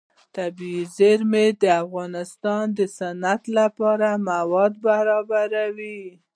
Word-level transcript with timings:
طبیعي 0.35 0.83
زیرمې 0.97 1.45
د 1.61 1.63
افغانستان 1.83 2.63
د 2.77 2.79
صنعت 2.97 3.43
لپاره 3.57 4.09
مواد 4.29 4.73
برابروي. 4.87 6.01